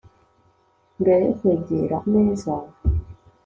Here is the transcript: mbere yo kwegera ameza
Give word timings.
mbere 1.01 1.19
yo 1.25 1.31
kwegera 1.39 1.95
ameza 2.05 2.53